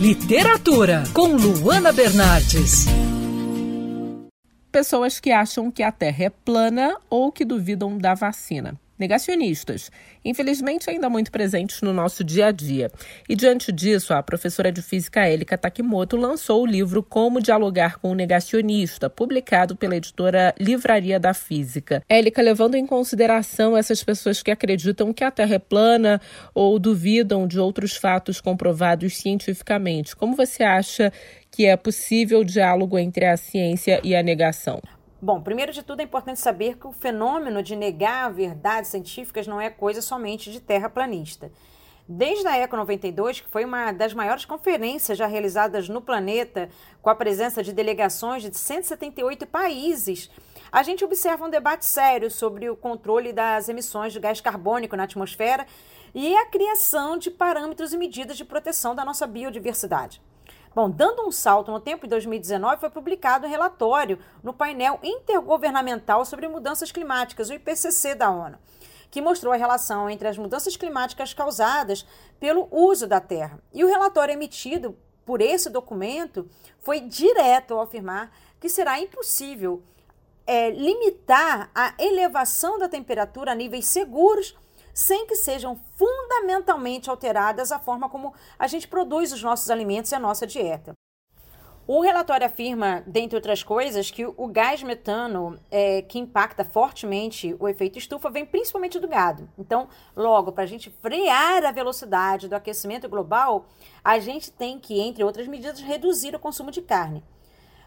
[0.00, 2.86] Literatura, com Luana Bernardes.
[4.72, 9.90] Pessoas que acham que a Terra é plana ou que duvidam da vacina negacionistas,
[10.24, 12.90] infelizmente ainda muito presentes no nosso dia a dia.
[13.28, 18.12] E diante disso, a professora de física Elika Takimoto lançou o livro Como Dialogar com
[18.12, 22.02] o Negacionista, publicado pela editora Livraria da Física.
[22.08, 26.20] Elika, levando em consideração essas pessoas que acreditam que a Terra é plana
[26.54, 31.12] ou duvidam de outros fatos comprovados cientificamente, como você acha
[31.50, 34.80] que é possível o diálogo entre a ciência e a negação?
[35.22, 39.60] Bom, primeiro de tudo é importante saber que o fenômeno de negar verdades científicas não
[39.60, 41.52] é coisa somente de terraplanista.
[42.08, 46.70] Desde a Eco 92, que foi uma das maiores conferências já realizadas no planeta,
[47.02, 50.30] com a presença de delegações de 178 países,
[50.72, 55.02] a gente observa um debate sério sobre o controle das emissões de gás carbônico na
[55.04, 55.66] atmosfera
[56.14, 60.22] e a criação de parâmetros e medidas de proteção da nossa biodiversidade.
[60.72, 66.24] Bom, dando um salto no tempo, em 2019 foi publicado um relatório no painel intergovernamental
[66.24, 68.56] sobre mudanças climáticas, o IPCC da ONU,
[69.10, 72.06] que mostrou a relação entre as mudanças climáticas causadas
[72.38, 73.58] pelo uso da Terra.
[73.72, 74.96] E o relatório emitido
[75.26, 79.82] por esse documento foi direto ao afirmar que será impossível
[80.46, 84.56] é, limitar a elevação da temperatura a níveis seguros
[84.94, 90.14] sem que sejam fundamentalmente alteradas a forma como a gente produz os nossos alimentos e
[90.14, 90.94] a nossa dieta.
[91.92, 97.68] O relatório afirma, dentre outras coisas, que o gás metano, é, que impacta fortemente o
[97.68, 99.50] efeito estufa, vem principalmente do gado.
[99.58, 103.66] Então, logo, para a gente frear a velocidade do aquecimento global,
[104.04, 107.24] a gente tem que, entre outras medidas, reduzir o consumo de carne.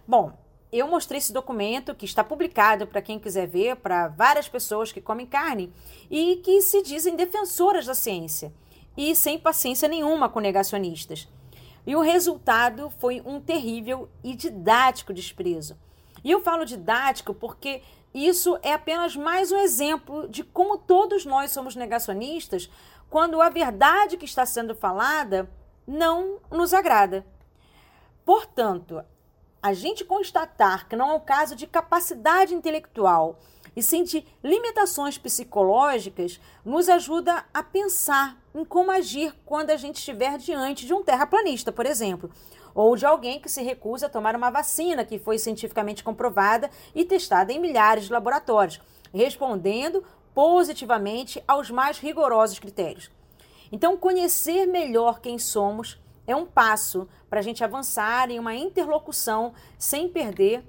[0.05, 0.33] Bom,
[0.79, 4.99] eu mostrei esse documento que está publicado para quem quiser ver, para várias pessoas que
[4.99, 5.71] comem carne
[6.09, 8.51] e que se dizem defensoras da ciência
[8.97, 11.27] e sem paciência nenhuma com negacionistas.
[11.85, 15.77] E o resultado foi um terrível e didático desprezo.
[16.23, 21.51] E eu falo didático porque isso é apenas mais um exemplo de como todos nós
[21.51, 22.69] somos negacionistas
[23.09, 25.47] quando a verdade que está sendo falada
[25.85, 27.25] não nos agrada.
[28.25, 29.03] Portanto,
[29.63, 33.39] a gente constatar que não é um caso de capacidade intelectual
[33.73, 39.95] e sim de limitações psicológicas, nos ajuda a pensar em como agir quando a gente
[39.95, 42.29] estiver diante de um terraplanista, por exemplo,
[42.75, 47.05] ou de alguém que se recusa a tomar uma vacina que foi cientificamente comprovada e
[47.05, 48.81] testada em milhares de laboratórios,
[49.13, 50.03] respondendo
[50.35, 53.09] positivamente aos mais rigorosos critérios.
[53.71, 55.97] Então, conhecer melhor quem somos
[56.27, 60.63] é um passo para a gente avançar em uma interlocução sem perder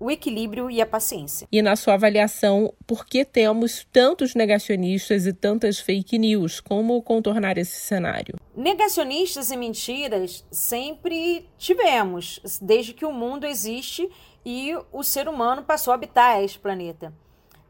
[0.00, 1.48] o equilíbrio e a paciência.
[1.50, 6.60] E na sua avaliação, por que temos tantos negacionistas e tantas fake news?
[6.60, 8.36] Como contornar esse cenário?
[8.56, 14.08] Negacionistas e mentiras sempre tivemos, desde que o mundo existe
[14.44, 17.12] e o ser humano passou a habitar este planeta.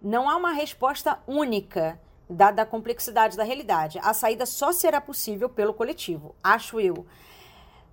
[0.02, 3.98] Não há uma resposta única dada a complexidade da realidade.
[4.02, 7.06] A saída só será possível pelo coletivo, acho eu.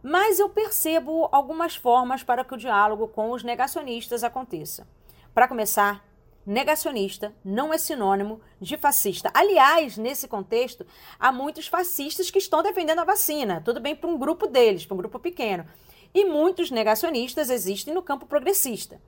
[0.04, 4.88] Mas eu percebo algumas formas para que o diálogo com os negacionistas aconteça.
[5.34, 6.06] Para começar,
[6.46, 9.32] negacionista não é sinônimo de fascista.
[9.34, 10.86] Aliás, nesse contexto,
[11.20, 13.62] há muitos fascistas que estão defendendo a vacina.
[13.66, 15.66] Tudo bem para um grupo deles, para um grupo pequeno.
[16.14, 19.02] E muitos negacionistas existem no campo progressista.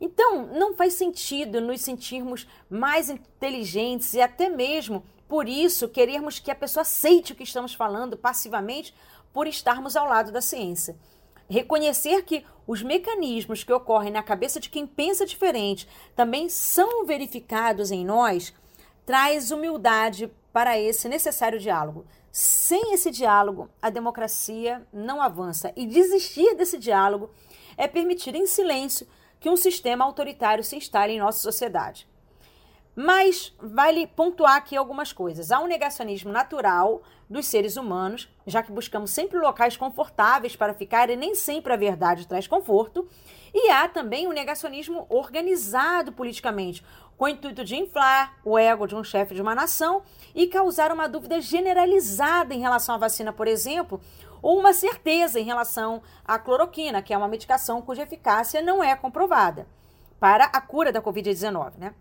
[0.00, 6.50] Então, não faz sentido nos sentirmos mais inteligentes e até mesmo por isso querermos que
[6.50, 8.94] a pessoa aceite o que estamos falando passivamente
[9.32, 10.96] por estarmos ao lado da ciência.
[11.48, 17.90] Reconhecer que os mecanismos que ocorrem na cabeça de quem pensa diferente também são verificados
[17.90, 18.54] em nós
[19.04, 22.06] traz humildade para esse necessário diálogo.
[22.32, 27.30] Sem esse diálogo, a democracia não avança e desistir desse diálogo
[27.76, 29.06] é permitir em silêncio
[29.40, 32.06] que um sistema autoritário se instale em nossa sociedade.
[32.94, 35.50] Mas vale pontuar aqui algumas coisas.
[35.50, 41.08] Há um negacionismo natural dos seres humanos, já que buscamos sempre locais confortáveis para ficar
[41.08, 43.08] e nem sempre a verdade traz conforto.
[43.54, 46.84] E há também um negacionismo organizado politicamente,
[47.16, 50.02] com o intuito de inflar o ego de um chefe de uma nação
[50.34, 54.00] e causar uma dúvida generalizada em relação à vacina, por exemplo,
[54.42, 58.94] ou uma certeza em relação à cloroquina, que é uma medicação cuja eficácia não é
[58.96, 59.66] comprovada
[60.18, 61.94] para a cura da Covid-19, né?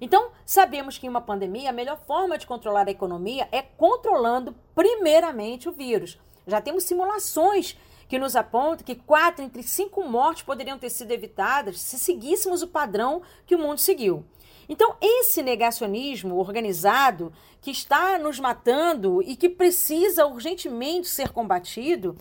[0.00, 4.54] Então, sabemos que em uma pandemia a melhor forma de controlar a economia é controlando
[4.74, 6.18] primeiramente o vírus.
[6.46, 7.76] Já temos simulações
[8.08, 12.68] que nos apontam que quatro entre cinco mortes poderiam ter sido evitadas se seguíssemos o
[12.68, 14.24] padrão que o mundo seguiu.
[14.68, 22.16] Então, esse negacionismo organizado que está nos matando e que precisa urgentemente ser combatido,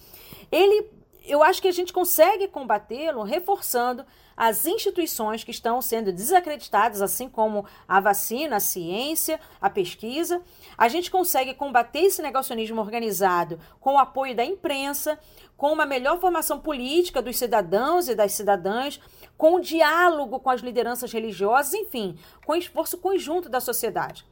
[0.52, 0.95] ele
[1.28, 4.06] eu acho que a gente consegue combatê-lo reforçando
[4.36, 10.42] as instituições que estão sendo desacreditadas, assim como a vacina, a ciência, a pesquisa.
[10.78, 15.18] A gente consegue combater esse negacionismo organizado com o apoio da imprensa,
[15.56, 19.00] com uma melhor formação política dos cidadãos e das cidadãs,
[19.38, 24.26] com o diálogo com as lideranças religiosas, enfim, com o esforço conjunto da sociedade.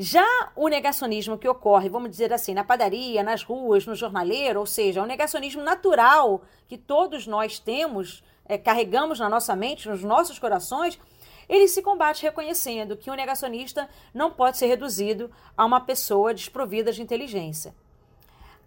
[0.00, 4.66] Já o negacionismo que ocorre, vamos dizer assim, na padaria, nas ruas, no jornaleiro, ou
[4.66, 10.38] seja, um negacionismo natural que todos nós temos, é, carregamos na nossa mente, nos nossos
[10.38, 10.96] corações,
[11.48, 16.92] ele se combate reconhecendo que o negacionista não pode ser reduzido a uma pessoa desprovida
[16.92, 17.74] de inteligência.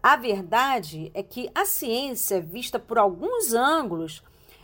[0.04, 4.22] A verdade é que a ciência, vista por alguns ângulos,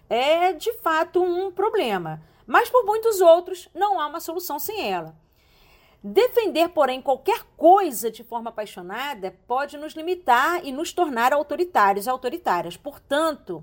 [0.10, 5.16] é de fato um problema, mas por muitos outros não há uma solução sem ela.
[6.10, 12.10] Defender, porém, qualquer coisa de forma apaixonada pode nos limitar e nos tornar autoritários e
[12.10, 12.78] autoritárias.
[12.78, 13.62] Portanto,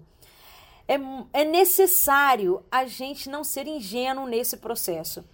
[0.87, 0.97] é,
[1.33, 5.25] é necessário a gente não ser ingênuo nesse processo.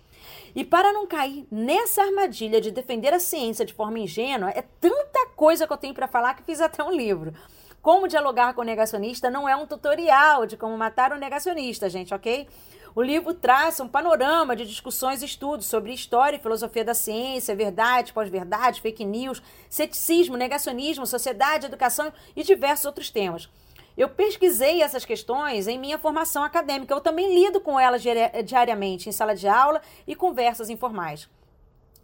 [0.55, 5.31] E para não cair nessa armadilha de defender a ciência de forma ingênua, é tanta
[5.35, 7.35] coisa que eu tenho para falar que fiz até um livro.
[7.83, 12.15] Como dialogar com o negacionista não é um tutorial de como matar o negacionista, gente,
[12.15, 12.47] ok?
[12.95, 17.55] O livro traça um panorama de discussões e estudos sobre história e filosofia da ciência,
[17.55, 23.49] verdade, pós-verdade, fake news, ceticismo, negacionismo, sociedade, educação e diversos outros temas.
[23.97, 26.93] Eu pesquisei essas questões em minha formação acadêmica.
[26.93, 28.03] Eu também lido com elas
[28.45, 31.29] diariamente em sala de aula e conversas informais.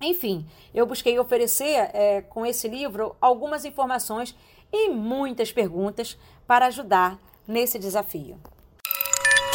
[0.01, 4.37] Enfim, eu busquei oferecer é, com esse livro algumas informações
[4.73, 7.19] e muitas perguntas para ajudar
[7.49, 8.39] nesse desafio.